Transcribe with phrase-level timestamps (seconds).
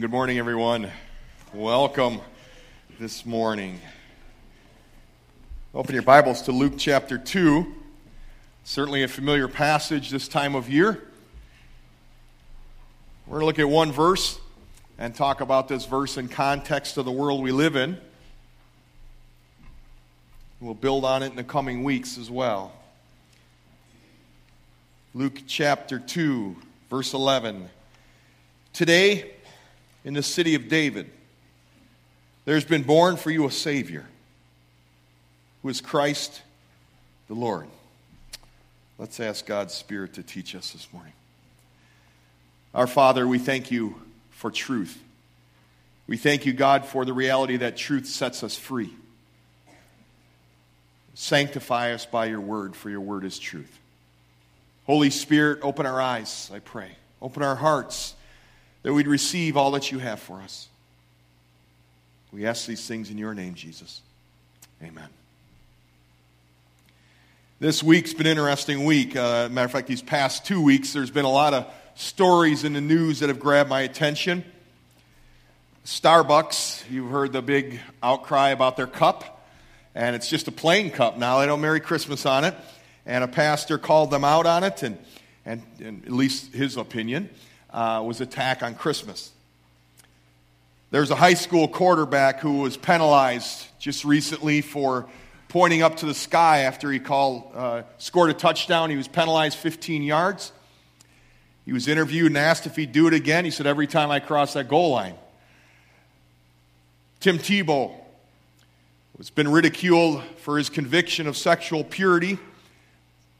[0.00, 0.90] Good morning, everyone.
[1.54, 2.20] Welcome
[3.00, 3.80] this morning.
[5.74, 7.74] Open your Bibles to Luke chapter 2.
[8.64, 11.02] Certainly a familiar passage this time of year.
[13.26, 14.38] We're going to look at one verse
[14.98, 17.96] and talk about this verse in context of the world we live in.
[20.60, 22.70] We'll build on it in the coming weeks as well.
[25.14, 26.54] Luke chapter 2,
[26.90, 27.70] verse 11.
[28.74, 29.30] Today,
[30.06, 31.10] in the city of David,
[32.44, 34.06] there's been born for you a Savior,
[35.62, 36.42] who is Christ
[37.26, 37.66] the Lord.
[38.98, 41.12] Let's ask God's Spirit to teach us this morning.
[42.72, 44.00] Our Father, we thank you
[44.30, 44.96] for truth.
[46.06, 48.94] We thank you, God, for the reality that truth sets us free.
[51.14, 53.76] Sanctify us by your word, for your word is truth.
[54.84, 56.92] Holy Spirit, open our eyes, I pray.
[57.20, 58.14] Open our hearts
[58.86, 60.68] that we'd receive all that you have for us.
[62.30, 64.00] We ask these things in your name, Jesus.
[64.80, 65.08] Amen.
[67.58, 69.16] This week's been an interesting week.
[69.16, 72.74] Uh, matter of fact, these past two weeks, there's been a lot of stories in
[72.74, 74.44] the news that have grabbed my attention.
[75.84, 79.48] Starbucks, you've heard the big outcry about their cup,
[79.96, 81.40] and it's just a plain cup now.
[81.40, 82.54] They don't Merry Christmas on it.
[83.04, 84.96] And a pastor called them out on it, and,
[85.44, 87.30] and, and at least his opinion
[87.70, 89.30] uh, was attack on Christmas.
[90.90, 95.08] There's a high school quarterback who was penalized just recently for
[95.48, 98.90] pointing up to the sky after he called, uh, scored a touchdown.
[98.90, 100.52] He was penalized 15 yards.
[101.64, 103.44] He was interviewed and asked if he'd do it again.
[103.44, 105.14] He said, Every time I cross that goal line.
[107.18, 107.92] Tim Tebow
[109.16, 112.38] has been ridiculed for his conviction of sexual purity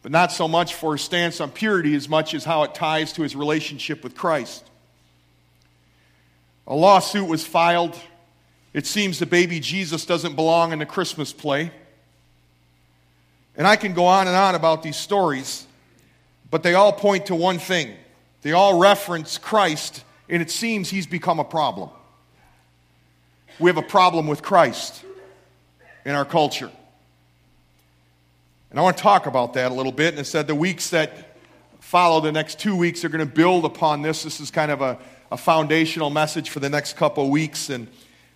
[0.06, 3.12] but not so much for his stance on purity as much as how it ties
[3.12, 4.64] to his relationship with Christ.
[6.68, 7.98] A lawsuit was filed.
[8.72, 11.72] It seems the baby Jesus doesn't belong in the Christmas play.
[13.56, 15.66] And I can go on and on about these stories,
[16.52, 17.92] but they all point to one thing.
[18.42, 21.90] They all reference Christ, and it seems he's become a problem.
[23.58, 25.04] We have a problem with Christ
[26.04, 26.70] in our culture.
[28.70, 30.14] And I want to talk about that a little bit.
[30.14, 31.36] And it said the weeks that
[31.80, 34.22] follow, the next two weeks, are going to build upon this.
[34.22, 34.98] This is kind of a,
[35.30, 37.70] a foundational message for the next couple of weeks.
[37.70, 37.88] And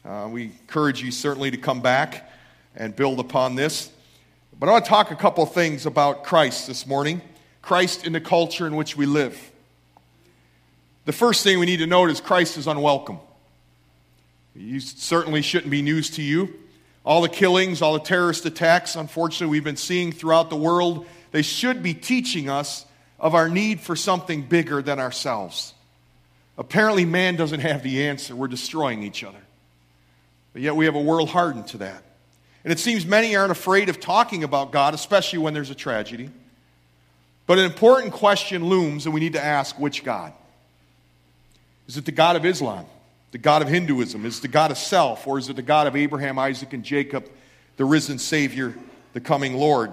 [0.05, 2.31] uh, we encourage you certainly to come back
[2.77, 3.91] and build upon this.
[4.59, 7.23] But I want to talk a couple of things about Christ this morning
[7.63, 9.51] Christ in the culture in which we live.
[11.05, 13.19] The first thing we need to note is Christ is unwelcome.
[14.55, 16.60] You certainly shouldn't be news to you.
[17.05, 21.43] All the killings, all the terrorist attacks, unfortunately, we've been seeing throughout the world, they
[21.43, 22.85] should be teaching us
[23.19, 25.75] of our need for something bigger than ourselves.
[26.59, 28.37] Apparently, man doesn't have the answer.
[28.37, 29.41] We're destroying each other.
[30.53, 32.03] But yet, we have a world hardened to that.
[32.65, 36.29] And it seems many aren't afraid of talking about God, especially when there's a tragedy.
[37.47, 40.35] But an important question looms, and we need to ask which God?
[41.89, 42.85] Is it the God of Islam?
[43.33, 44.27] The God of Hinduism?
[44.27, 47.29] Is the God of self, or is it the God of Abraham, Isaac, and Jacob,
[47.77, 48.75] the risen Savior,
[49.13, 49.93] the coming Lord?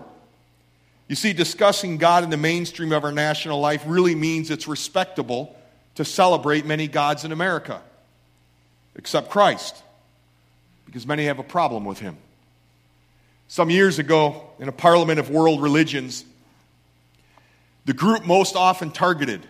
[1.08, 5.56] You see, discussing God in the mainstream of our national life really means it's respectable
[5.96, 7.82] to celebrate many gods in America,
[8.96, 9.82] except Christ,
[10.86, 12.18] because many have a problem with him.
[13.48, 16.26] Some years ago, in a parliament of world religions,
[17.86, 19.42] the group most often targeted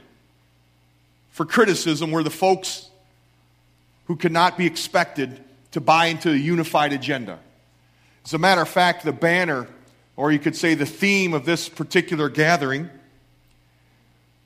[1.32, 2.87] for criticism were the folks
[4.08, 5.40] who could not be expected
[5.72, 7.40] to buy into a unified agenda.
[8.26, 9.68] As a matter of fact, the banner,
[10.16, 12.90] or you could say the theme of this particular gathering,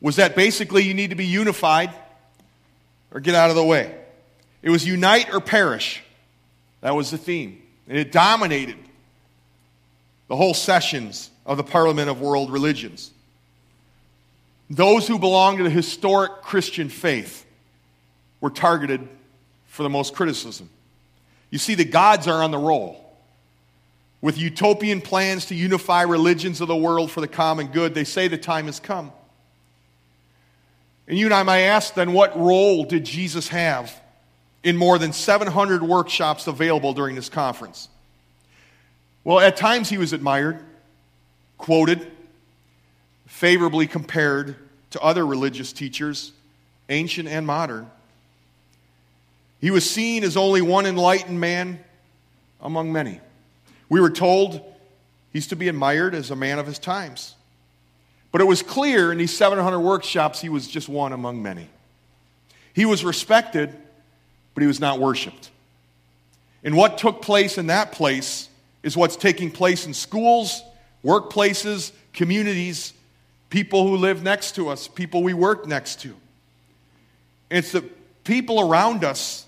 [0.01, 1.91] was that basically you need to be unified
[3.11, 3.95] or get out of the way.
[4.63, 6.03] It was unite or perish.
[6.81, 7.61] That was the theme.
[7.87, 8.77] And it dominated
[10.27, 13.11] the whole sessions of the Parliament of World Religions.
[14.69, 17.45] Those who belonged to the historic Christian faith
[18.39, 19.07] were targeted
[19.81, 20.69] for the most criticism.
[21.49, 23.03] You see, the gods are on the roll.
[24.21, 28.27] With utopian plans to unify religions of the world for the common good, they say
[28.27, 29.11] the time has come.
[31.07, 33.99] And you and I might ask then, what role did Jesus have
[34.63, 37.89] in more than 700 workshops available during this conference?
[39.23, 40.59] Well, at times he was admired,
[41.57, 42.05] quoted,
[43.25, 44.57] favorably compared
[44.91, 46.33] to other religious teachers,
[46.89, 47.89] ancient and modern.
[49.61, 51.79] He was seen as only one enlightened man
[52.59, 53.21] among many.
[53.87, 54.61] We were told
[55.31, 57.35] he's to be admired as a man of his times.
[58.31, 61.67] But it was clear in these 700 workshops he was just one among many.
[62.73, 63.75] He was respected
[64.53, 65.49] but he was not worshiped.
[66.63, 68.49] And what took place in that place
[68.83, 70.61] is what's taking place in schools,
[71.03, 72.93] workplaces, communities,
[73.49, 76.15] people who live next to us, people we work next to.
[77.49, 77.81] It's the
[78.23, 79.45] people around us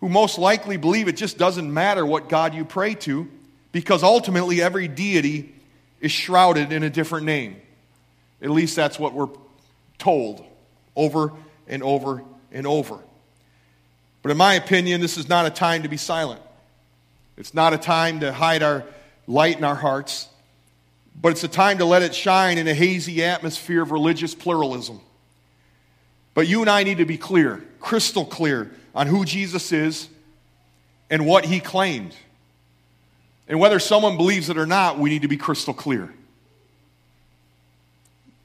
[0.00, 3.28] who most likely believe it just doesn't matter what God you pray to
[3.72, 5.54] because ultimately every deity
[6.00, 7.56] is shrouded in a different name.
[8.40, 9.28] At least that's what we're
[9.98, 10.44] told
[10.94, 11.32] over
[11.66, 12.22] and over
[12.52, 12.98] and over.
[14.22, 16.40] But in my opinion, this is not a time to be silent.
[17.36, 18.84] It's not a time to hide our
[19.26, 20.28] light in our hearts,
[21.20, 25.00] but it's a time to let it shine in a hazy atmosphere of religious pluralism.
[26.34, 30.08] But you and I need to be clear, crystal clear, on who Jesus is
[31.08, 32.16] and what he claimed.
[33.46, 36.12] And whether someone believes it or not, we need to be crystal clear.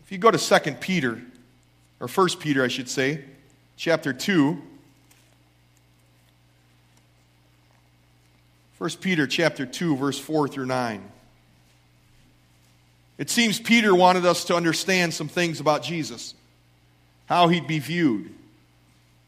[0.06, 1.20] If you go to 2 Peter,
[2.00, 3.26] or 1 Peter, I should say,
[3.78, 4.62] chapter 2,
[8.78, 11.02] 1 Peter chapter 2 verse 4 through 9.
[13.18, 16.36] It seems Peter wanted us to understand some things about Jesus,
[17.26, 18.36] how he'd be viewed,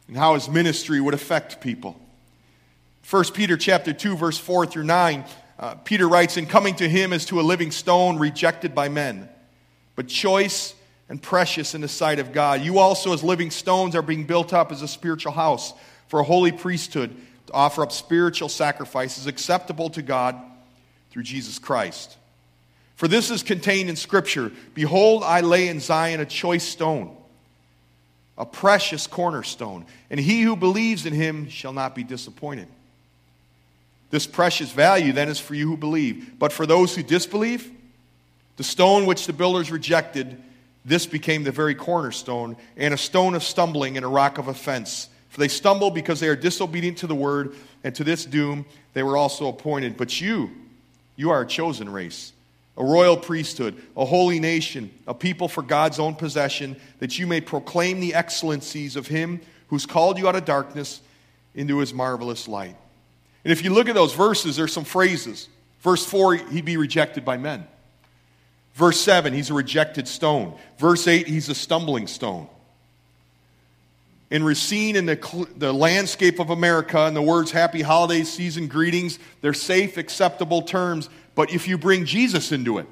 [0.08, 2.00] and how his ministry would affect people.
[3.10, 5.26] 1 Peter chapter 2 verse 4 through 9,
[5.60, 9.30] uh, Peter writes, "In coming to him as to a living stone rejected by men,
[9.96, 10.74] but choice
[11.08, 12.62] and precious in the sight of God.
[12.62, 15.74] You also as living stones are being built up as a spiritual house
[16.08, 17.16] for a holy priesthood."
[17.48, 20.36] to offer up spiritual sacrifices acceptable to God
[21.12, 22.18] through Jesus Christ.
[22.96, 27.16] For this is contained in Scripture Behold, I lay in Zion a choice stone,
[28.38, 32.68] a precious cornerstone, and he who believes in him shall not be disappointed.
[34.12, 36.38] This precious value then is for you who believe.
[36.38, 37.72] But for those who disbelieve,
[38.58, 40.42] the stone which the builders rejected,
[40.86, 45.10] this became the very cornerstone, and a stone of stumbling and a rock of offense.
[45.30, 49.04] For they stumble because they are disobedient to the word, and to this doom they
[49.04, 49.98] were also appointed.
[49.98, 50.52] But you,
[51.16, 52.32] you are a chosen race,
[52.78, 57.42] a royal priesthood, a holy nation, a people for God's own possession, that you may
[57.42, 59.40] proclaim the excellencies of him
[59.70, 61.02] who's called you out of darkness
[61.54, 62.76] into his marvelous light.
[63.44, 65.48] And if you look at those verses, there's some phrases.
[65.82, 67.66] Verse 4, he'd be rejected by men.
[68.74, 70.58] Verse 7, he's a rejected stone.
[70.78, 72.50] Verse 8, he's a stumbling stone
[74.32, 79.20] and Racine in the, the landscape of America and the words happy holiday season greetings,
[79.42, 81.10] they're safe, acceptable terms.
[81.36, 82.88] But if you bring Jesus into it,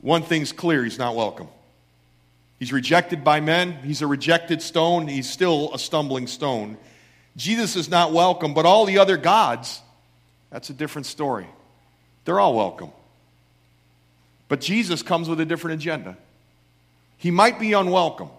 [0.00, 1.48] one thing's clear he's not welcome.
[2.58, 6.76] He's rejected by men, he's a rejected stone, he's still a stumbling stone.
[7.36, 9.80] Jesus is not welcome, but all the other gods,
[10.50, 11.46] that's a different story.
[12.24, 12.90] They're all welcome.
[14.48, 16.16] But Jesus comes with a different agenda.
[17.16, 18.30] He might be unwelcome.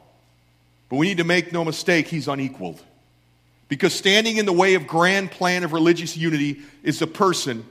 [0.89, 2.81] But we need to make no mistake, he's unequaled.
[3.67, 7.65] Because standing in the way of grand plan of religious unity is a person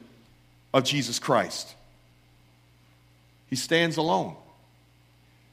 [0.73, 1.75] of Jesus Christ.
[3.49, 4.37] He stands alone.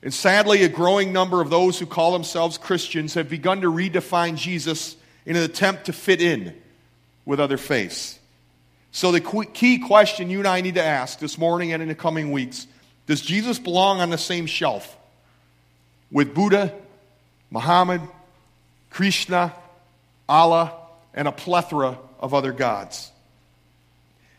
[0.01, 4.38] And sadly, a growing number of those who call themselves Christians have begun to redefine
[4.38, 4.95] Jesus
[5.25, 6.56] in an attempt to fit in
[7.25, 8.18] with other faiths.
[8.92, 11.95] So, the key question you and I need to ask this morning and in the
[11.95, 12.66] coming weeks
[13.06, 14.98] does Jesus belong on the same shelf
[16.12, 16.74] with Buddha
[17.51, 18.01] Muhammad,
[18.89, 19.54] Krishna,
[20.27, 20.74] Allah,
[21.13, 23.11] and a plethora of other gods.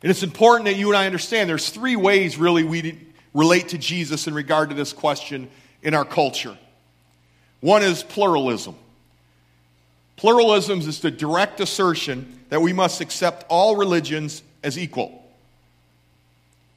[0.02, 2.98] And it's important that you and I understand there's three ways really we
[3.34, 5.48] relate to Jesus in regard to this question
[5.82, 6.56] in our culture.
[7.60, 8.74] One is pluralism.
[10.16, 15.16] Pluralism is the direct assertion that we must accept all religions as equal.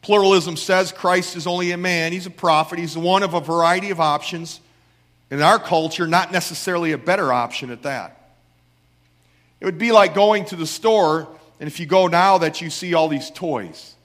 [0.01, 3.89] Pluralism says Christ is only a man, he's a prophet, he's one of a variety
[3.89, 4.59] of options
[5.31, 8.35] in our culture, not necessarily a better option at that.
[9.61, 11.27] It would be like going to the store,
[11.59, 13.95] and if you go now that you see all these toys.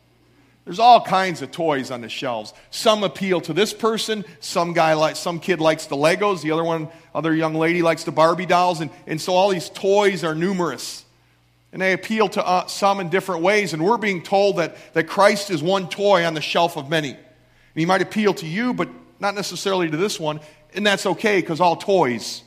[0.69, 2.53] There's all kinds of toys on the shelves.
[2.71, 4.23] Some appeal to this person.
[4.41, 6.43] Some guy like some kid likes the Legos.
[6.43, 9.71] The other one, other young lady likes the Barbie dolls, and, and so all these
[9.71, 11.07] toys are numerous.
[11.73, 13.73] And they appeal to uh, some in different ways.
[13.73, 17.13] And we're being told that, that Christ is one toy on the shelf of many.
[17.13, 17.19] And
[17.75, 18.91] he might appeal to you, but
[19.21, 20.39] not necessarily to this one.
[20.75, 22.43] And that's okay because all toys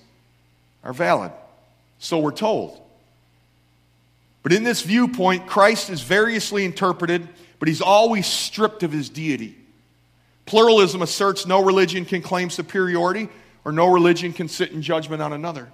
[0.83, 1.31] are valid.
[1.97, 2.79] So we're told.
[4.43, 7.27] But in this viewpoint, Christ is variously interpreted,
[7.59, 9.55] but he's always stripped of his deity.
[10.45, 13.29] Pluralism asserts no religion can claim superiority
[13.63, 15.69] or no religion can sit in judgment on another.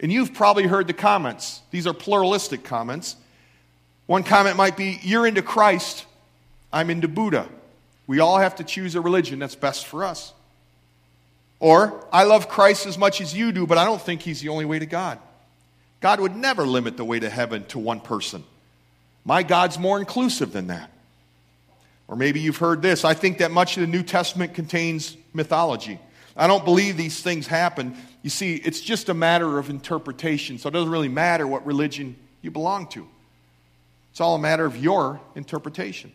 [0.00, 1.60] And you've probably heard the comments.
[1.70, 3.16] These are pluralistic comments.
[4.06, 6.06] One comment might be You're into Christ,
[6.72, 7.48] I'm into Buddha.
[8.06, 10.32] We all have to choose a religion that's best for us.
[11.60, 14.48] Or, I love Christ as much as you do, but I don't think he's the
[14.48, 15.18] only way to God.
[16.00, 18.44] God would never limit the way to heaven to one person.
[19.24, 20.90] My God's more inclusive than that.
[22.08, 23.04] Or maybe you've heard this.
[23.04, 26.00] I think that much of the New Testament contains mythology.
[26.36, 27.96] I don't believe these things happen.
[28.22, 32.16] You see, it's just a matter of interpretation, so it doesn't really matter what religion
[32.42, 33.06] you belong to.
[34.10, 36.12] It's all a matter of your interpretation.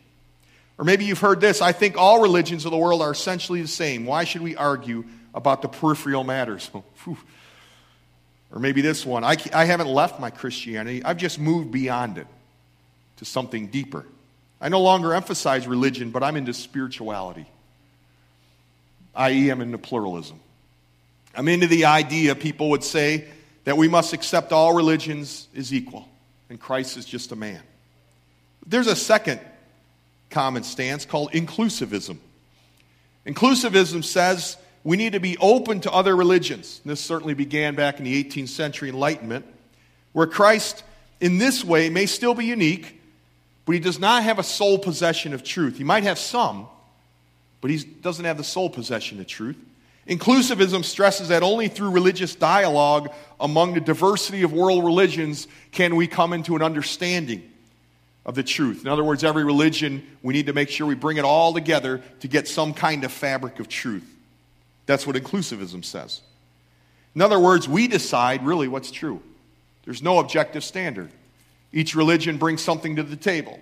[0.77, 3.68] Or maybe you've heard this I think all religions of the world are essentially the
[3.68, 4.06] same.
[4.06, 6.70] Why should we argue about the peripheral matters?
[8.51, 12.27] or maybe this one I, I haven't left my Christianity, I've just moved beyond it
[13.17, 14.05] to something deeper.
[14.59, 17.45] I no longer emphasize religion, but I'm into spirituality,
[19.15, 20.39] i.e., I'm into pluralism.
[21.35, 23.25] I'm into the idea, people would say,
[23.65, 26.07] that we must accept all religions as equal,
[26.49, 27.61] and Christ is just a man.
[28.65, 29.39] There's a second
[30.29, 32.17] common stance called inclusivism.
[33.25, 36.80] Inclusivism says we need to be open to other religions.
[36.86, 39.44] This certainly began back in the 18th century Enlightenment,
[40.13, 40.84] where Christ,
[41.20, 43.01] in this way, may still be unique,
[43.65, 45.80] but he does not have a sole possession of truth.
[45.80, 46.68] He might have some,
[47.62, 49.58] but he doesn't have the sole possession of truth.
[50.08, 56.06] Inclusivism stresses that only through religious dialogue among the diversity of world religions can we
[56.06, 57.42] come into an understanding
[58.24, 58.84] of the truth.
[58.84, 62.04] In other words, every religion, we need to make sure we bring it all together
[62.20, 64.12] to get some kind of fabric of truth.
[64.86, 66.22] That's what inclusivism says.
[67.15, 69.22] In other words, we decide really what's true.
[69.86, 71.12] There's no objective standard.
[71.72, 73.60] Each religion brings something to the table.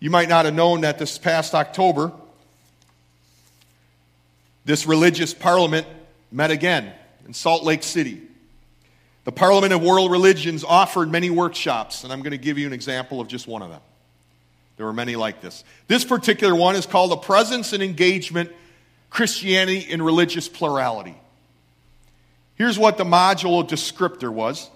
[0.00, 2.12] You might not have known that this past October,
[4.64, 5.86] this religious parliament
[6.30, 6.92] met again
[7.26, 8.22] in Salt Lake City.
[9.24, 12.74] The Parliament of World Religions offered many workshops, and I'm going to give you an
[12.74, 13.80] example of just one of them.
[14.76, 15.64] There were many like this.
[15.86, 18.50] This particular one is called The Presence and Engagement
[19.14, 21.14] Christianity and Religious Plurality.
[22.56, 24.68] Here's what the module descriptor was.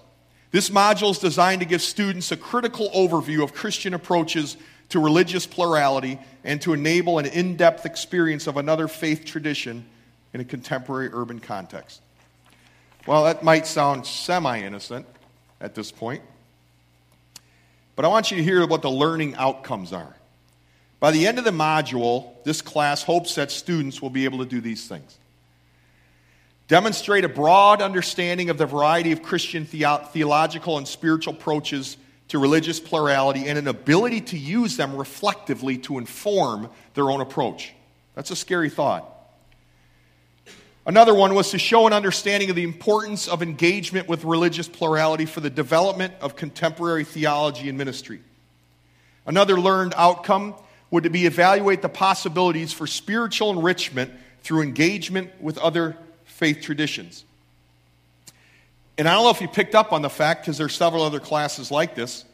[0.51, 4.55] This module is designed to give students a critical overview of Christian approaches
[4.89, 9.85] to religious plurality and to enable an in depth experience of another faith tradition
[10.33, 12.01] in a contemporary urban context.
[13.05, 15.05] Well, that might sound semi innocent
[15.59, 16.23] at this point,
[17.97, 20.15] but I want you to hear what the learning outcomes are.
[20.99, 24.45] By the end of the module, this class hopes that students will be able to
[24.45, 25.17] do these things
[26.69, 31.97] demonstrate a broad understanding of the variety of Christian the- theological and spiritual approaches
[32.29, 37.73] to religious plurality and an ability to use them reflectively to inform their own approach.
[38.13, 39.15] That's a scary thought.
[40.85, 45.25] Another one was to show an understanding of the importance of engagement with religious plurality
[45.25, 48.21] for the development of contemporary theology and ministry.
[49.25, 50.53] Another learned outcome
[50.91, 57.23] would to be evaluate the possibilities for spiritual enrichment through engagement with other faith traditions.
[58.97, 61.19] And I don't know if you picked up on the fact, because there's several other
[61.19, 62.25] classes like this.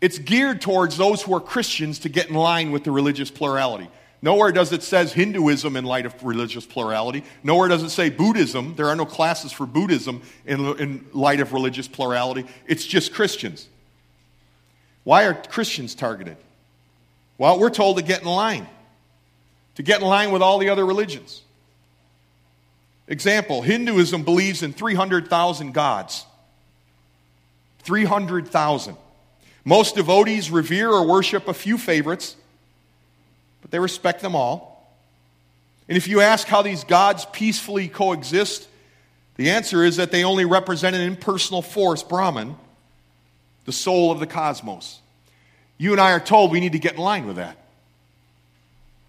[0.00, 3.88] It's geared towards those who are Christians to get in line with the religious plurality.
[4.20, 7.24] Nowhere does it says Hinduism in light of religious plurality.
[7.42, 8.74] Nowhere does it say Buddhism.
[8.76, 12.46] There are no classes for Buddhism in, in light of religious plurality.
[12.66, 13.68] It's just Christians.
[15.02, 16.36] Why are Christians targeted?
[17.42, 18.68] Well, we're told to get in line,
[19.74, 21.42] to get in line with all the other religions.
[23.08, 26.24] Example Hinduism believes in 300,000 gods.
[27.80, 28.96] 300,000.
[29.64, 32.36] Most devotees revere or worship a few favorites,
[33.60, 34.94] but they respect them all.
[35.88, 38.68] And if you ask how these gods peacefully coexist,
[39.34, 42.54] the answer is that they only represent an impersonal force, Brahman,
[43.64, 45.01] the soul of the cosmos.
[45.82, 47.56] You and I are told we need to get in line with that.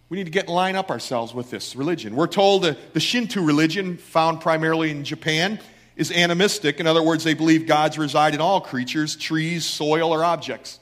[0.09, 2.15] We need to get in line up ourselves with this religion.
[2.15, 5.59] We're told the Shinto religion, found primarily in Japan,
[5.95, 6.79] is animistic.
[6.79, 10.79] In other words, they believe gods reside in all creatures, trees, soil, or objects.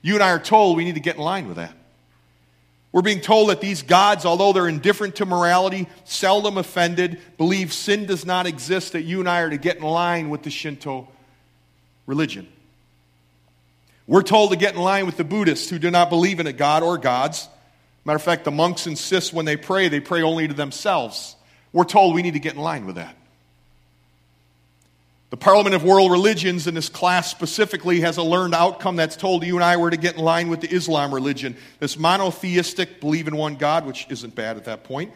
[0.00, 1.76] You and I are told we need to get in line with that.
[2.90, 8.06] We're being told that these gods, although they're indifferent to morality, seldom offended, believe sin
[8.06, 11.06] does not exist, that you and I are to get in line with the Shinto
[12.06, 12.48] religion.
[14.06, 16.52] We're told to get in line with the Buddhists who do not believe in a
[16.52, 17.48] God or gods.
[18.04, 21.36] Matter of fact, the monks insist when they pray, they pray only to themselves.
[21.72, 23.16] We're told we need to get in line with that.
[25.30, 29.42] The Parliament of World Religions in this class specifically has a learned outcome that's told
[29.42, 31.56] you and I were to get in line with the Islam religion.
[31.80, 35.12] This monotheistic, believe in one God, which isn't bad at that point.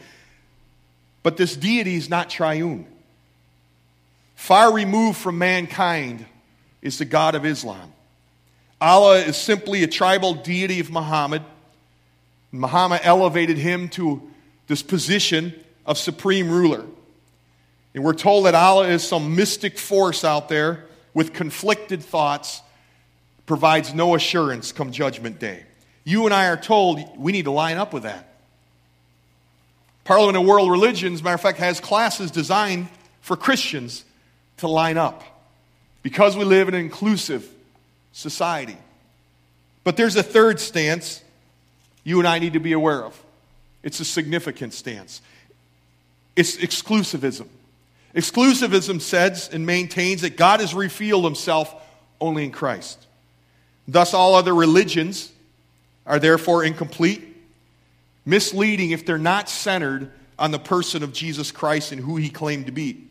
[1.23, 2.85] But this deity is not triune.
[4.35, 6.25] Far removed from mankind
[6.81, 7.93] is the God of Islam.
[8.81, 11.43] Allah is simply a tribal deity of Muhammad
[12.51, 14.21] Muhammad elevated him to
[14.67, 15.53] this position
[15.85, 16.85] of supreme ruler.
[17.93, 22.61] And we're told that Allah is some mystic force out there with conflicted thoughts,
[23.45, 25.63] provides no assurance come Judgment Day.
[26.03, 28.25] You and I are told we need to line up with that.
[30.03, 32.87] Parliament of World Religions, matter of fact, has classes designed
[33.21, 34.05] for Christians
[34.57, 35.23] to line up
[36.01, 37.47] because we live in an inclusive
[38.11, 38.77] society.
[39.83, 41.23] But there's a third stance
[42.03, 43.21] you and I need to be aware of.
[43.83, 45.21] It's a significant stance.
[46.35, 47.47] It's exclusivism.
[48.15, 51.73] Exclusivism says and maintains that God has revealed himself
[52.19, 53.05] only in Christ.
[53.87, 55.31] Thus, all other religions
[56.05, 57.23] are therefore incomplete,
[58.25, 62.65] misleading if they're not centered on the person of Jesus Christ and who he claimed
[62.65, 63.05] to be.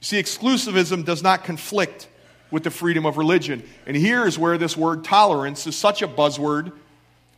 [0.00, 2.08] See, exclusivism does not conflict
[2.52, 3.64] with the freedom of religion.
[3.86, 6.70] And here is where this word tolerance is such a buzzword.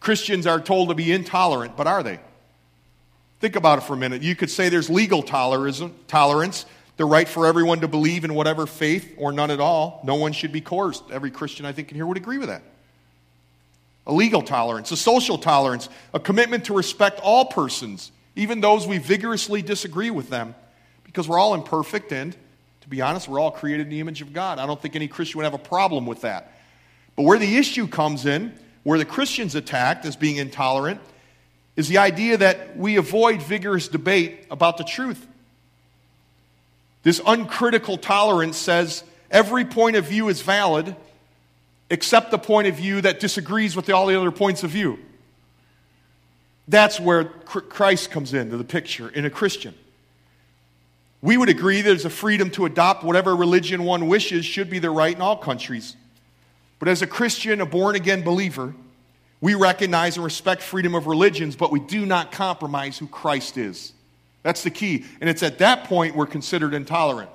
[0.00, 2.20] Christians are told to be intolerant, but are they?
[3.40, 4.22] Think about it for a minute.
[4.22, 6.66] You could say there's legal tolerance,
[6.96, 10.00] the right for everyone to believe in whatever faith or none at all.
[10.04, 11.04] No one should be coerced.
[11.10, 12.62] Every Christian I think in here would agree with that.
[14.06, 18.98] A legal tolerance, a social tolerance, a commitment to respect all persons, even those we
[18.98, 20.54] vigorously disagree with them,
[21.04, 22.36] because we're all imperfect and,
[22.84, 24.58] to be honest, we're all created in the image of God.
[24.58, 26.52] I don't think any Christian would have a problem with that.
[27.16, 31.00] But where the issue comes in, where the Christians attacked as being intolerant,
[31.76, 35.26] is the idea that we avoid vigorous debate about the truth.
[37.04, 40.94] This uncritical tolerance says every point of view is valid
[41.88, 44.98] except the point of view that disagrees with all the other points of view.
[46.68, 49.74] That's where Christ comes into the picture in a Christian.
[51.24, 54.78] We would agree that there's a freedom to adopt whatever religion one wishes should be
[54.78, 55.96] the right in all countries.
[56.78, 58.74] But as a Christian, a born again believer,
[59.40, 63.94] we recognize and respect freedom of religions, but we do not compromise who Christ is.
[64.42, 65.06] That's the key.
[65.22, 67.30] And it's at that point we're considered intolerant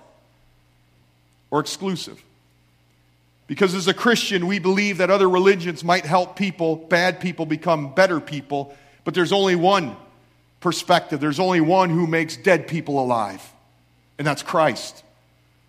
[1.49, 2.23] or exclusive.
[3.47, 7.95] Because as a Christian, we believe that other religions might help people, bad people, become
[7.95, 9.97] better people, but there's only one
[10.59, 11.19] perspective.
[11.19, 13.41] There's only one who makes dead people alive,
[14.19, 15.03] and that's Christ.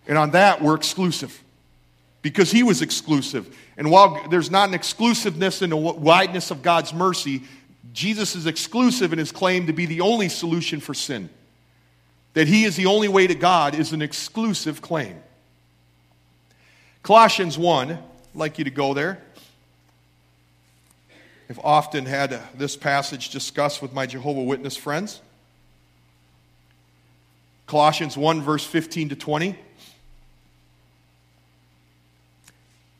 [0.07, 1.43] And on that, we're exclusive
[2.21, 3.57] because he was exclusive.
[3.79, 7.45] And while there's not an exclusiveness in the wideness of God's mercy,
[7.93, 11.31] Jesus is exclusive in his claim to be the only solution for sin.
[12.35, 15.17] That he is the only way to God is an exclusive claim.
[17.03, 17.99] Colossians 1, I'd
[18.35, 19.23] like you to go there.
[21.49, 25.21] I've often had this passage discussed with my Jehovah Witness friends.
[27.71, 29.57] Colossians 1, verse 15 to 20.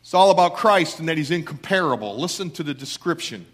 [0.01, 2.17] It's all about Christ and that he's incomparable.
[2.17, 3.47] Listen to the description.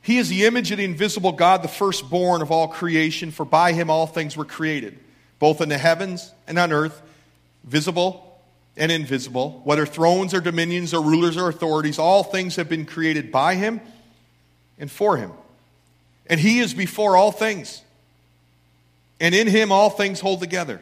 [0.00, 3.74] He is the image of the invisible God, the firstborn of all creation, for by
[3.74, 4.98] him all things were created,
[5.38, 7.02] both in the heavens and on earth,
[7.64, 8.40] visible
[8.78, 13.30] and invisible, whether thrones or dominions or rulers or authorities, all things have been created
[13.30, 13.82] by him
[14.78, 15.32] and for him.
[16.28, 17.82] And he is before all things.
[19.22, 20.80] And in him all things hold together.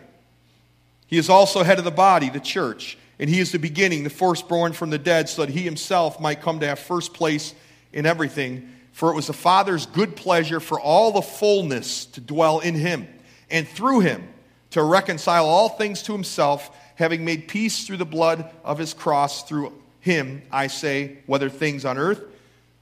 [1.07, 4.11] He is also head of the body, the church, and he is the beginning, the
[4.11, 7.55] firstborn from the dead, so that he himself might come to have first place
[7.93, 8.71] in everything.
[8.93, 13.07] For it was the Father's good pleasure for all the fullness to dwell in him,
[13.51, 14.27] and through him
[14.71, 19.43] to reconcile all things to himself, having made peace through the blood of his cross.
[19.43, 22.23] Through him, I say, whether things on earth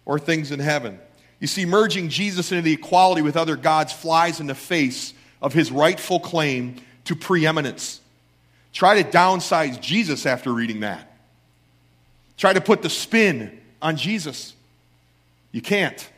[0.05, 1.01] or things in heaven.
[1.41, 5.53] You see, merging Jesus into the equality with other gods flies in the face of
[5.53, 8.01] his rightful claim to preeminence.
[8.73, 11.17] Try to downsize Jesus after reading that.
[12.37, 14.55] Try to put the spin on Jesus.
[15.53, 16.09] You can't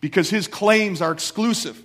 [0.00, 1.80] because his claims are exclusive.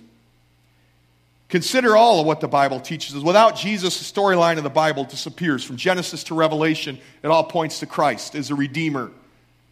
[1.48, 3.22] Consider all of what the Bible teaches us.
[3.22, 5.64] Without Jesus, the storyline of the Bible disappears.
[5.64, 9.10] From Genesis to Revelation, it all points to Christ as a Redeemer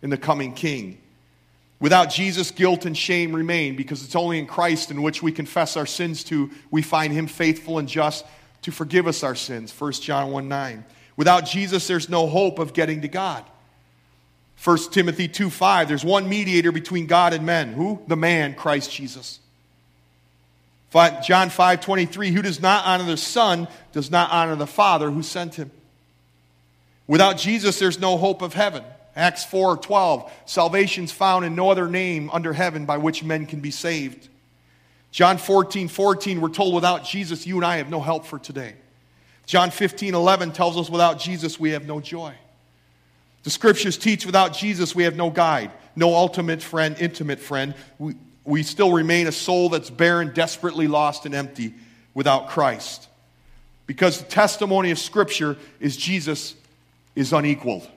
[0.00, 0.98] and the coming King.
[1.78, 5.76] Without Jesus, guilt and shame remain because it's only in Christ in which we confess
[5.76, 8.24] our sins to, we find him faithful and just
[8.62, 9.78] to forgive us our sins.
[9.78, 10.84] 1 John 1 9.
[11.16, 13.44] Without Jesus, there's no hope of getting to God.
[14.62, 17.72] 1 Timothy 2 5, there's one mediator between God and men.
[17.74, 18.02] Who?
[18.06, 19.40] The man, Christ Jesus.
[21.22, 25.22] John 5 23, who does not honor the Son does not honor the Father who
[25.22, 25.70] sent him.
[27.06, 28.82] Without Jesus, there's no hope of heaven.
[29.16, 33.60] Acts 4 12, salvation's found in no other name under heaven by which men can
[33.60, 34.28] be saved.
[35.10, 38.74] John 14 14, we're told without Jesus, you and I have no help for today.
[39.46, 42.34] John 15 11 tells us without Jesus, we have no joy.
[43.44, 47.74] The scriptures teach without Jesus, we have no guide, no ultimate friend, intimate friend.
[47.98, 51.74] We, we still remain a soul that's barren, desperately lost, and empty.
[52.12, 53.08] without Christ.
[53.86, 56.54] Because the testimony of Scripture is Jesus
[57.14, 57.88] is unequaled.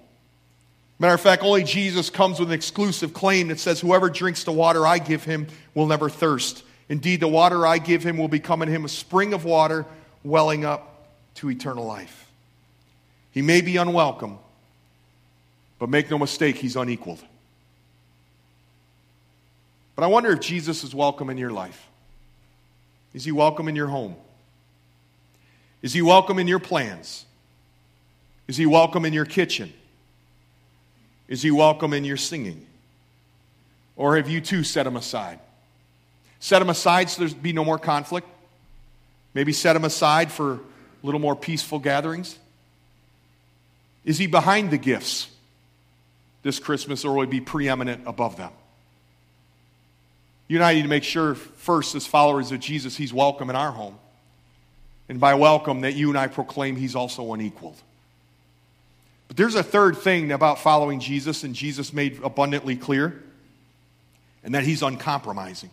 [1.00, 4.52] Matter of fact, only Jesus comes with an exclusive claim that says, Whoever drinks the
[4.52, 6.64] water I give him will never thirst.
[6.90, 9.86] Indeed, the water I give him will become in him a spring of water
[10.24, 12.30] welling up to eternal life.
[13.32, 14.40] He may be unwelcome,
[15.78, 17.24] but make no mistake, he's unequaled.
[19.96, 21.88] But I wonder if Jesus is welcome in your life.
[23.14, 24.16] Is he welcome in your home?
[25.82, 27.26] Is he welcome in your plans?
[28.48, 29.72] Is he welcome in your kitchen?
[31.30, 32.66] Is he welcome in your singing?
[33.96, 35.40] Or have you too set him aside?
[36.40, 38.28] Set him aside so there's be no more conflict?
[39.34, 40.60] Maybe set him aside for a
[41.04, 42.38] little more peaceful gatherings?
[44.04, 45.30] Is he behind the gifts
[46.42, 48.52] this Christmas or will he be preeminent above them?
[50.48, 53.56] You and I need to make sure, first, as followers of Jesus, he's welcome in
[53.56, 54.00] our home.
[55.08, 57.78] And by welcome, that you and I proclaim he's also unequaled.
[59.30, 63.24] But there's a third thing about following Jesus, and Jesus made abundantly clear,
[64.44, 65.70] and that he's uncompromising.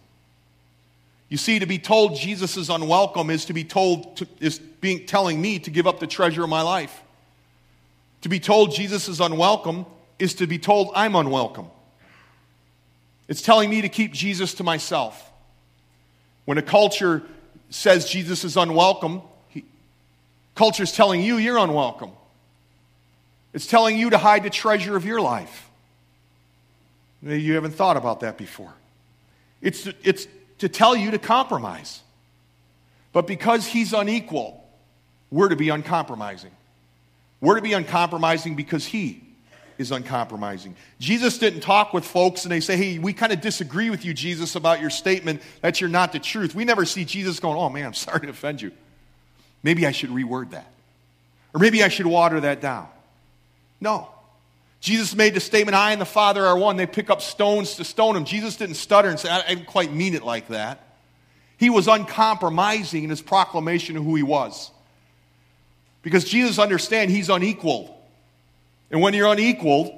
[1.29, 5.07] You see, to be told Jesus is unwelcome is to be told, to, is being,
[5.07, 7.03] telling me to give up the treasure of my life.
[8.21, 9.87] To be told Jesus is unwelcome
[10.19, 11.71] is to be told I'm unwelcome.
[13.29, 15.33] It's telling me to keep Jesus to myself.
[16.45, 17.23] When a culture
[17.71, 19.23] says Jesus is unwelcome,
[20.55, 22.13] culture is telling you you're unwelcome.
[23.57, 25.71] It's telling you to hide the treasure of your life.
[27.23, 28.75] Maybe you haven't thought about that before.
[29.63, 32.03] It's, it's to tell you to compromise.
[33.15, 34.63] But because he's unequal,
[35.31, 36.51] we're to be uncompromising.
[37.41, 39.23] We're to be uncompromising because he
[39.79, 40.77] is uncompromising.
[41.01, 44.13] Jesus didn't talk with folks and they say, hey, we kind of disagree with you,
[44.13, 46.55] Jesus, about your statement that you're not the truth.
[46.55, 48.73] We never see Jesus going, oh man, I'm sorry to offend you.
[49.63, 50.71] Maybe I should reword that.
[51.55, 52.89] Or maybe I should water that down.
[53.81, 54.09] No.
[54.81, 56.77] Jesus made the statement, I and the Father are one.
[56.77, 58.25] They pick up stones to stone him.
[58.25, 60.83] Jesus didn't stutter and say, I didn't quite mean it like that.
[61.57, 64.71] He was uncompromising in his proclamation of who he was.
[66.03, 67.93] Because Jesus understands he's unequaled.
[68.91, 69.93] And when you're unequaled,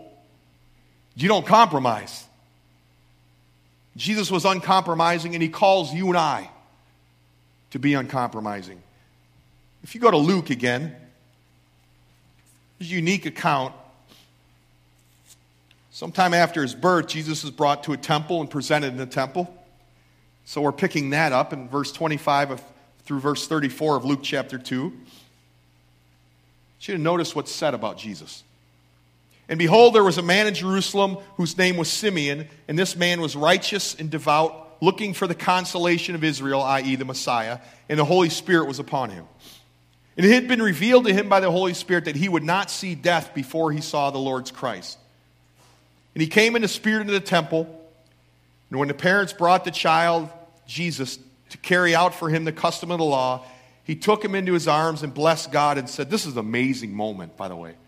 [1.17, 2.25] you don't compromise.
[3.97, 6.49] Jesus was uncompromising, and he calls you and I
[7.73, 8.81] to be uncompromising.
[9.83, 10.95] If you go to Luke again,
[12.79, 13.75] unique account.
[15.91, 19.53] Sometime after his birth, Jesus is brought to a temple and presented in the temple.
[20.45, 22.63] So we're picking that up in verse 25 of,
[23.05, 24.77] through verse 34 of Luke chapter 2.
[24.77, 24.93] You
[26.79, 28.45] should notice what's said about Jesus.
[29.49, 33.21] And behold, there was a man in Jerusalem whose name was Simeon, and this man
[33.21, 38.05] was righteous and devout, looking for the consolation of Israel, i.e., the Messiah, and the
[38.05, 39.27] Holy Spirit was upon him.
[40.19, 42.73] And it had been revealed to him by the Holy Spirit that he would not
[42.73, 44.99] see death before he saw the Lord's Christ.
[46.15, 47.73] And he came in the spirit into the temple,
[48.69, 50.29] and when the parents brought the child,
[50.67, 53.45] Jesus, to carry out for him the custom of the law,
[53.85, 56.93] he took him into his arms and blessed God and said, This is an amazing
[56.93, 57.71] moment, by the way.
[57.71, 57.79] Can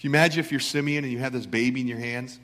[0.00, 2.40] you imagine if you're Simeon and you have this baby in your hands?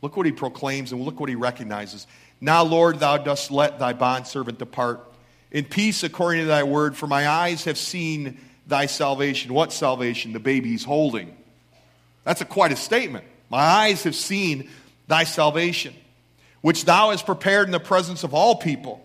[0.00, 2.06] Look what he proclaims and look what he recognizes.
[2.40, 5.04] Now, Lord, thou dost let thy bondservant depart
[5.50, 9.52] in peace according to thy word, for my eyes have seen thy salvation.
[9.52, 10.32] What salvation?
[10.32, 11.36] The baby he's holding.
[12.24, 13.24] That's a, quite a statement.
[13.50, 14.68] My eyes have seen
[15.06, 15.94] thy salvation,
[16.60, 19.02] which thou hast prepared in the presence of all people.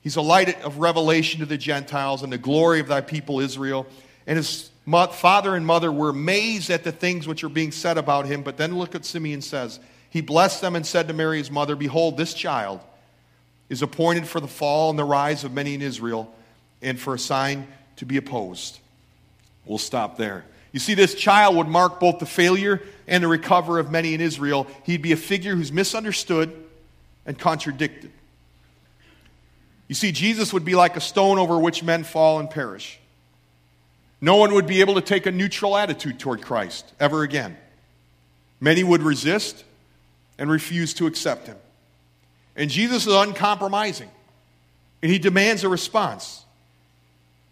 [0.00, 3.86] He's a light of revelation to the Gentiles and the glory of thy people Israel.
[4.26, 8.26] And his father and mother were amazed at the things which are being said about
[8.26, 8.42] him.
[8.42, 9.80] But then look what Simeon says.
[10.08, 12.80] He blessed them and said to Mary, his mother, Behold, this child
[13.68, 16.34] is appointed for the fall and the rise of many in Israel,
[16.80, 17.66] and for a sign
[17.98, 18.78] to be opposed.
[19.66, 20.44] We'll stop there.
[20.72, 24.20] You see, this child would mark both the failure and the recover of many in
[24.20, 24.66] Israel.
[24.84, 26.52] He'd be a figure who's misunderstood
[27.26, 28.10] and contradicted.
[29.88, 32.98] You see, Jesus would be like a stone over which men fall and perish.
[34.20, 37.56] No one would be able to take a neutral attitude toward Christ ever again.
[38.60, 39.64] Many would resist
[40.38, 41.56] and refuse to accept him.
[42.56, 44.10] And Jesus is uncompromising,
[45.02, 46.44] and he demands a response.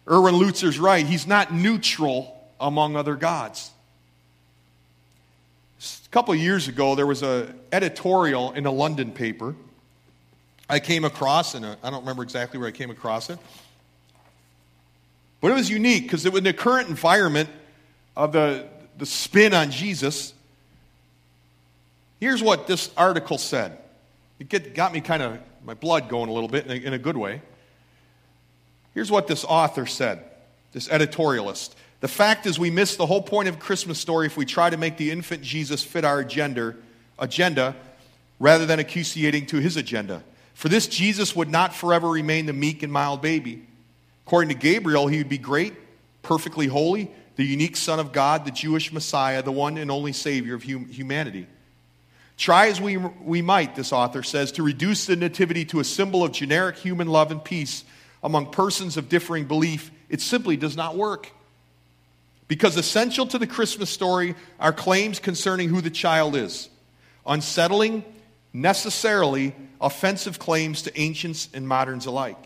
[0.09, 1.05] Erwin Lutzer's right.
[1.05, 3.71] He's not neutral among other gods.
[5.79, 9.55] A couple years ago, there was an editorial in a London paper
[10.69, 13.39] I came across, and I don't remember exactly where I came across it.
[15.39, 17.49] But it was unique because it was in the current environment
[18.15, 18.67] of the,
[18.97, 20.33] the spin on Jesus,
[22.19, 23.77] here's what this article said.
[24.39, 26.93] It get, got me kind of, my blood going a little bit in a, in
[26.93, 27.41] a good way.
[28.97, 30.23] Here's what this author said,
[30.71, 31.75] this editorialist.
[31.99, 34.75] The fact is, we miss the whole point of Christmas story if we try to
[34.75, 36.73] make the infant Jesus fit our agenda,
[37.19, 37.75] agenda
[38.39, 40.23] rather than accusing to his agenda.
[40.55, 43.67] For this, Jesus would not forever remain the meek and mild baby.
[44.25, 45.75] According to Gabriel, he would be great,
[46.23, 50.55] perfectly holy, the unique Son of God, the Jewish Messiah, the one and only Savior
[50.55, 51.45] of hum- humanity.
[52.35, 56.23] Try as we, we might, this author says, to reduce the Nativity to a symbol
[56.23, 57.83] of generic human love and peace
[58.27, 61.31] among persons of differing belief, it simply does not work.
[62.49, 66.67] Because essential to the Christmas story are claims concerning who the child is.
[67.25, 68.03] Unsettling,
[68.51, 72.37] necessarily offensive claims to ancients and moderns alike.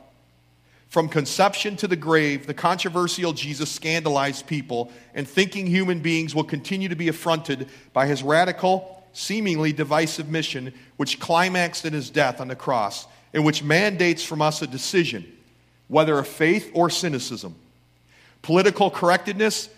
[0.87, 6.43] From conception to the grave, the controversial Jesus scandalized people, and thinking human beings will
[6.43, 12.39] continue to be affronted by his radical, seemingly divisive mission, which climaxed in his death
[12.39, 15.25] on the cross, and which mandates from us a decision,
[15.91, 17.53] whether of faith or cynicism.
[18.41, 19.69] Political correctness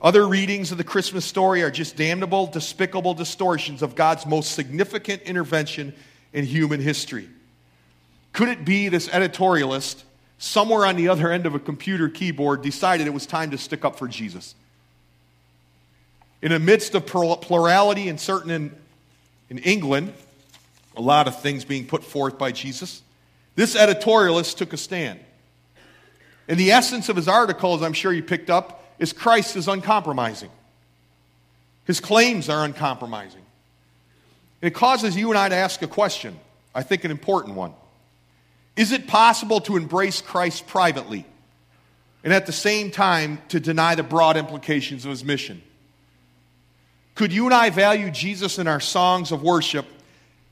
[0.00, 5.22] other readings of the Christmas story are just damnable, despicable distortions of God's most significant
[5.22, 5.94] intervention
[6.32, 7.28] in human history.
[8.32, 10.02] Could it be this editorialist,
[10.38, 13.84] somewhere on the other end of a computer keyboard, decided it was time to stick
[13.84, 14.54] up for Jesus?
[16.40, 18.74] In the midst of plurality and certain in,
[19.50, 20.14] in England,
[20.96, 23.02] a lot of things being put forth by Jesus,
[23.54, 25.20] this editorialist took a stand.
[26.48, 29.68] And the essence of his article, as I'm sure you picked up, is Christ is
[29.68, 30.50] uncompromising.
[31.84, 33.42] His claims are uncompromising.
[34.62, 36.38] And It causes you and I to ask a question,
[36.74, 37.72] I think an important one.
[38.76, 41.26] Is it possible to embrace Christ privately
[42.22, 45.62] and at the same time to deny the broad implications of his mission?
[47.14, 49.86] Could you and I value Jesus in our songs of worship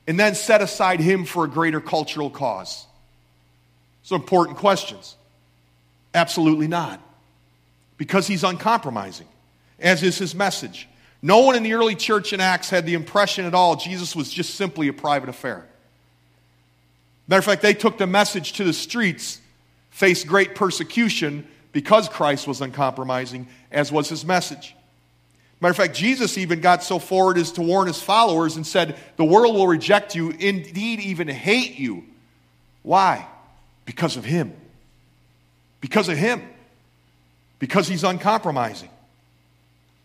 [0.07, 2.85] and then set aside him for a greater cultural cause?
[4.09, 5.15] Some important questions.
[6.15, 6.99] Absolutely not
[7.97, 9.27] because he's uncompromising,
[9.77, 10.89] as is his message.
[11.21, 14.31] No one in the early church in Acts had the impression at all Jesus was
[14.31, 15.63] just simply a private affair.
[17.27, 19.41] Matter of fact, they took the message to the streets,
[19.91, 24.75] faced great persecution because Christ was uncompromising, as was his message.
[25.61, 28.97] Matter of fact, Jesus even got so forward as to warn his followers and said,
[29.17, 32.05] The world will reject you, indeed, even hate you.
[32.81, 33.27] Why?
[33.89, 34.53] Because of him.
[35.81, 36.43] Because of him
[37.59, 38.89] because he's uncompromising.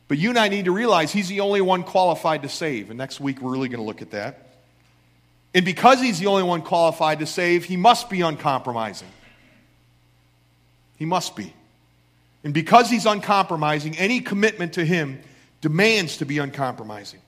[0.09, 2.90] But you and I need to realize he's the only one qualified to save.
[2.90, 4.51] And next week we're really going to look at that.
[5.55, 9.09] And because he's the only one qualified to save, he must be uncompromising.
[10.99, 11.55] He must be.
[12.42, 15.20] And because he's uncompromising, any commitment to him
[15.61, 17.20] demands to be uncompromising.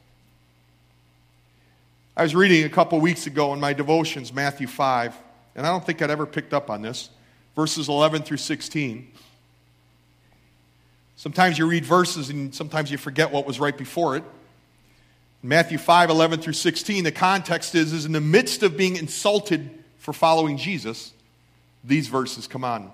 [2.17, 5.15] I was reading a couple weeks ago in my devotions, Matthew 5,
[5.57, 7.09] and I don't think I'd ever picked up on this,
[7.57, 9.11] verses 11 through 16.
[11.17, 14.25] Sometimes you read verses and sometimes you forget what was right before it.
[15.43, 18.97] In Matthew 5 11 through 16, the context is, is in the midst of being
[18.97, 21.13] insulted for following Jesus,
[21.83, 22.93] these verses come on.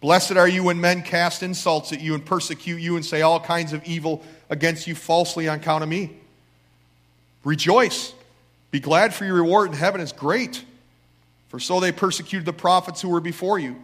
[0.00, 3.40] Blessed are you when men cast insults at you and persecute you and say all
[3.40, 6.16] kinds of evil against you falsely on account of me.
[7.44, 8.12] Rejoice.
[8.70, 10.64] Be glad for your reward in heaven is great.
[11.48, 13.76] For so they persecuted the prophets who were before you.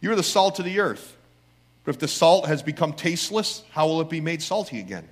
[0.00, 1.16] You are the salt of the earth.
[1.84, 5.08] But if the salt has become tasteless, how will it be made salty again?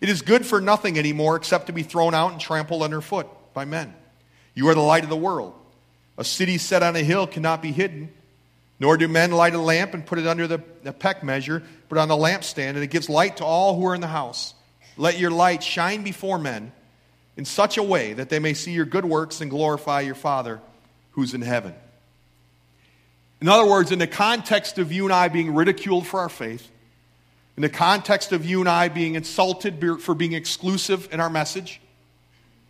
[0.00, 3.64] It is good for nothing anymore except to be thrown out and trampled underfoot by
[3.64, 3.94] men.
[4.54, 5.54] You are the light of the world.
[6.18, 8.12] A city set on a hill cannot be hidden,
[8.78, 11.98] nor do men light a lamp and put it under the, the peck measure, but
[11.98, 14.54] on the lampstand, and it gives light to all who are in the house.
[14.96, 16.72] Let your light shine before men
[17.36, 20.60] in such a way that they may see your good works and glorify your Father
[21.12, 21.74] who's in heaven.
[23.40, 26.70] In other words, in the context of you and I being ridiculed for our faith,
[27.56, 31.80] in the context of you and I being insulted for being exclusive in our message,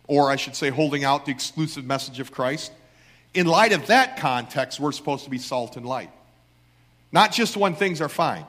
[0.07, 2.71] or I should say, holding out the exclusive message of Christ,
[3.33, 6.11] in light of that context, we're supposed to be salt and light.
[7.11, 8.45] Not just when things are fine.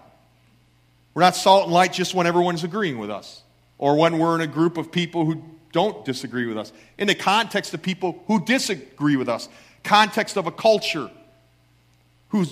[1.14, 3.42] We're not salt and light just when everyone's agreeing with us,
[3.78, 6.72] or when we're in a group of people who don't disagree with us.
[6.98, 9.48] In the context of people who disagree with us,
[9.84, 11.10] context of a culture
[12.28, 12.44] who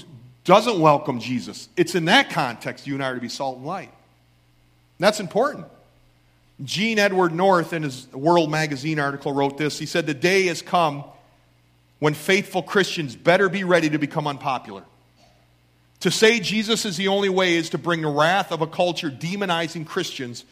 [0.44, 1.68] doesn't welcome Jesus.
[1.76, 3.88] It's in that context you and I are to be salt and light.
[3.88, 5.66] And that's important.
[6.62, 9.78] Gene Edward North, in his World Magazine article, wrote this.
[9.78, 11.04] He said, The day has come
[11.98, 14.84] when faithful Christians better be ready to become unpopular.
[16.00, 19.10] To say Jesus is the only way is to bring the wrath of a culture
[19.10, 20.44] demonizing Christians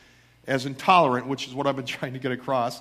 [0.47, 2.81] as intolerant, which is what I've been trying to get across,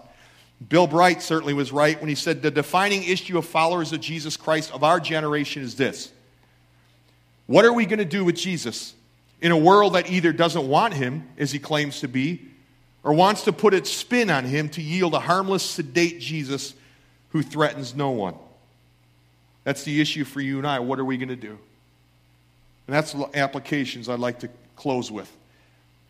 [0.68, 4.36] Bill Bright certainly was right when he said the defining issue of followers of Jesus
[4.36, 6.12] Christ of our generation is this
[7.48, 8.94] What are we going to do with Jesus
[9.42, 12.42] in a world that either doesn't want him, as he claims to be,
[13.04, 16.74] or wants to put its spin on him to yield a harmless, sedate Jesus
[17.30, 18.36] who threatens no one?
[19.64, 20.80] That's the issue for you and I.
[20.80, 21.58] What are we going to do?
[22.88, 25.32] And that's the applications I'd like to close with.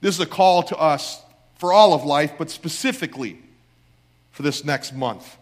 [0.01, 1.21] This is a call to us
[1.57, 3.37] for all of life, but specifically
[4.39, 5.35] for this next month.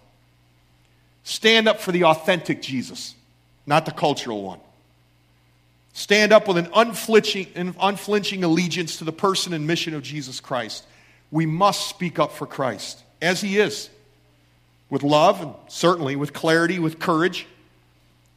[1.21, 3.13] Stand up for the authentic Jesus,
[3.67, 4.59] not the cultural one.
[5.93, 10.39] Stand up with an unflinching, an unflinching allegiance to the person and mission of Jesus
[10.39, 10.83] Christ.
[11.29, 13.91] We must speak up for Christ as he is,
[14.89, 17.45] with love and certainly with clarity, with courage.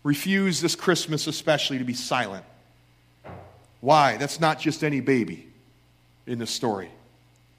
[0.03, 2.45] Refuse this Christmas, especially, to be silent.
[3.81, 4.19] Why?
[4.19, 5.49] That's not just any baby
[6.27, 6.91] in the story.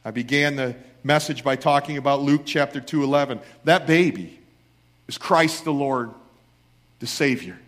[0.06, 3.40] I began the message by talking about Luke chapter 2:11.
[3.64, 4.40] That baby
[5.08, 6.12] is Christ the Lord,
[7.00, 7.60] the Savior.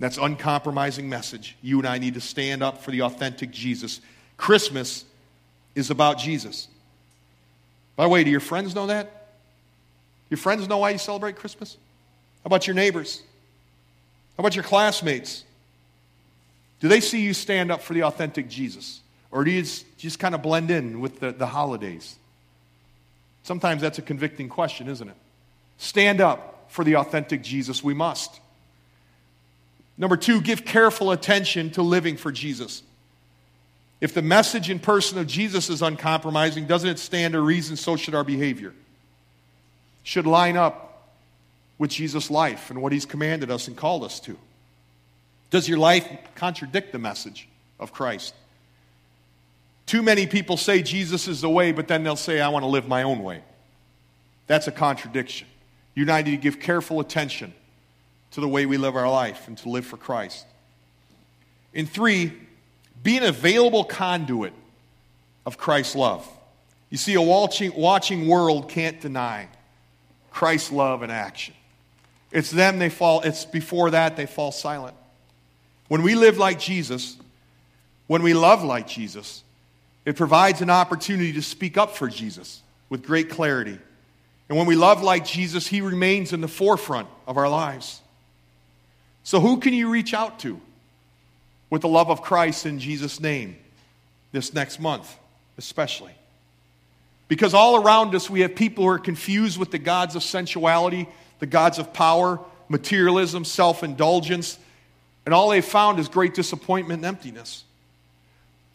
[0.00, 1.56] That's uncompromising message.
[1.62, 4.00] You and I need to stand up for the authentic Jesus.
[4.36, 5.04] Christmas
[5.74, 6.68] is about Jesus.
[7.96, 9.28] By the way, do your friends know that?
[10.30, 11.76] Your friends know why you celebrate Christmas?
[12.42, 13.22] How about your neighbors?
[14.36, 15.44] How about your classmates?
[16.80, 19.00] Do they see you stand up for the authentic Jesus?
[19.30, 22.16] Or do you just, just kind of blend in with the, the holidays?
[23.44, 25.16] Sometimes that's a convicting question, isn't it?
[25.76, 27.84] Stand up for the authentic Jesus.
[27.84, 28.40] We must.
[29.96, 32.82] Number two, give careful attention to living for Jesus.
[34.00, 37.96] If the message and person of Jesus is uncompromising, doesn't it stand to reason so
[37.96, 38.74] should our behavior?
[40.02, 41.12] Should line up
[41.78, 44.38] with Jesus' life and what he's commanded us and called us to.
[45.50, 47.46] Does your life contradict the message
[47.78, 48.34] of Christ?
[49.86, 52.68] Too many people say Jesus is the way, but then they'll say, I want to
[52.68, 53.42] live my own way.
[54.46, 55.46] That's a contradiction.
[55.94, 57.54] You and I need to give careful attention
[58.32, 60.46] to the way we live our life and to live for Christ.
[61.72, 62.32] In three,
[63.02, 64.52] be an available conduit
[65.46, 66.28] of Christ's love.
[66.90, 69.48] You see, a watching, watching world can't deny
[70.30, 71.54] Christ's love in action.
[72.32, 74.96] It's them they fall, it's before that they fall silent.
[75.86, 77.16] When we live like Jesus,
[78.08, 79.43] when we love like Jesus,
[80.04, 83.78] it provides an opportunity to speak up for Jesus with great clarity.
[84.48, 88.00] And when we love like Jesus, he remains in the forefront of our lives.
[89.22, 90.60] So, who can you reach out to
[91.70, 93.56] with the love of Christ in Jesus' name
[94.32, 95.16] this next month,
[95.56, 96.12] especially?
[97.26, 101.08] Because all around us, we have people who are confused with the gods of sensuality,
[101.38, 102.38] the gods of power,
[102.68, 104.58] materialism, self indulgence,
[105.24, 107.64] and all they've found is great disappointment and emptiness.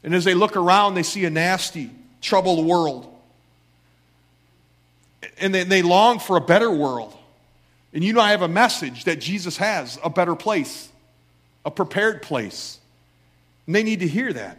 [0.03, 3.13] And as they look around, they see a nasty, troubled world.
[5.39, 7.15] And they, they long for a better world.
[7.93, 10.89] And you know, I have a message that Jesus has a better place,
[11.65, 12.79] a prepared place.
[13.65, 14.57] And they need to hear that.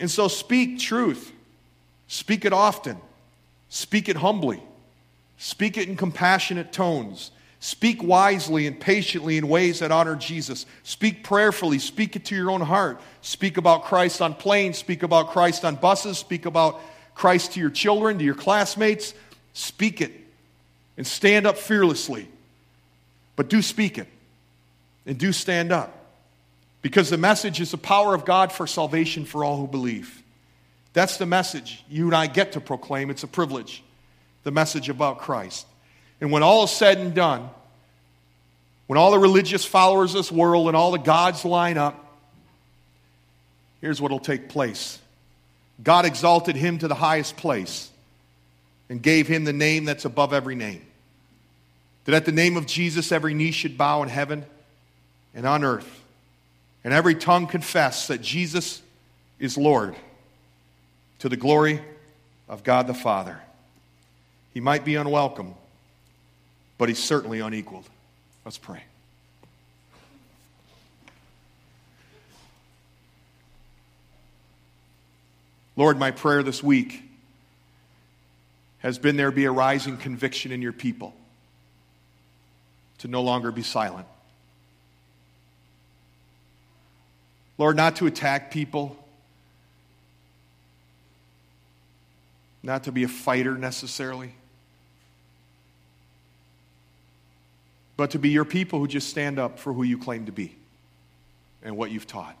[0.00, 1.32] And so speak truth,
[2.08, 2.96] speak it often,
[3.68, 4.62] speak it humbly,
[5.38, 7.30] speak it in compassionate tones.
[7.64, 10.66] Speak wisely and patiently in ways that honor Jesus.
[10.82, 11.78] Speak prayerfully.
[11.78, 13.00] Speak it to your own heart.
[13.22, 14.76] Speak about Christ on planes.
[14.76, 16.18] Speak about Christ on buses.
[16.18, 16.78] Speak about
[17.14, 19.14] Christ to your children, to your classmates.
[19.54, 20.12] Speak it
[20.98, 22.28] and stand up fearlessly.
[23.34, 24.08] But do speak it
[25.06, 25.96] and do stand up.
[26.82, 30.22] Because the message is the power of God for salvation for all who believe.
[30.92, 33.08] That's the message you and I get to proclaim.
[33.08, 33.82] It's a privilege.
[34.42, 35.66] The message about Christ.
[36.24, 37.50] And when all is said and done,
[38.86, 42.02] when all the religious followers of this world and all the gods line up,
[43.82, 44.98] here's what will take place
[45.82, 47.90] God exalted him to the highest place
[48.88, 50.80] and gave him the name that's above every name.
[52.06, 54.46] That at the name of Jesus, every knee should bow in heaven
[55.34, 56.02] and on earth,
[56.84, 58.80] and every tongue confess that Jesus
[59.38, 59.94] is Lord
[61.18, 61.82] to the glory
[62.48, 63.38] of God the Father.
[64.54, 65.56] He might be unwelcome
[66.78, 67.88] but he's certainly unequaled.
[68.44, 68.82] Let's pray.
[75.76, 77.02] Lord, my prayer this week
[78.78, 81.14] has been there be a rising conviction in your people
[82.98, 84.06] to no longer be silent.
[87.58, 88.96] Lord, not to attack people,
[92.62, 94.34] not to be a fighter necessarily
[97.96, 100.54] but to be your people who just stand up for who you claim to be
[101.62, 102.36] and what you've taught.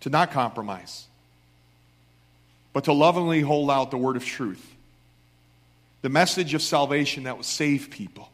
[0.00, 1.06] To not compromise,
[2.72, 4.66] but to lovingly hold out the word of truth
[6.02, 8.30] the message of salvation that will save people.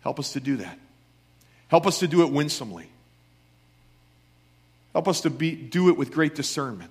[0.00, 0.78] Help us to do that.
[1.68, 2.88] Help us to do it winsomely.
[4.92, 6.90] Help us to be, do it with great discernment.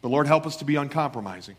[0.00, 1.56] But Lord, help us to be uncompromising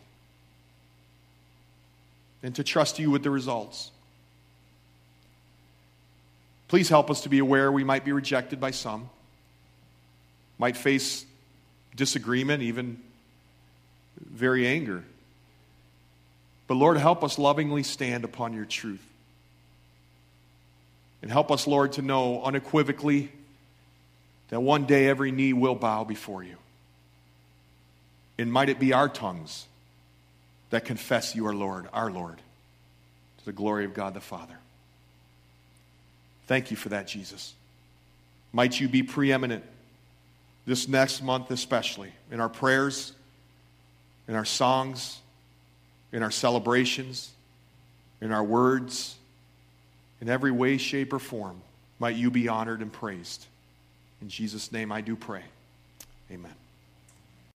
[2.44, 3.90] and to trust you with the results.
[6.68, 9.08] Please help us to be aware we might be rejected by some,
[10.58, 11.24] might face
[11.96, 13.00] disagreement, even
[14.20, 15.02] very anger.
[16.66, 19.04] But Lord, help us lovingly stand upon your truth.
[21.22, 23.32] And help us, Lord, to know unequivocally
[24.50, 26.56] that one day every knee will bow before you.
[28.36, 29.66] And might it be our tongues
[30.70, 32.38] that confess you are Lord, our Lord,
[33.38, 34.56] to the glory of God the Father.
[36.46, 37.54] Thank you for that, Jesus.
[38.52, 39.64] Might you be preeminent
[40.66, 43.12] this next month, especially in our prayers,
[44.28, 45.18] in our songs,
[46.12, 47.30] in our celebrations,
[48.20, 49.16] in our words,
[50.20, 51.60] in every way, shape, or form.
[51.98, 53.46] Might you be honored and praised.
[54.22, 55.42] In Jesus' name I do pray.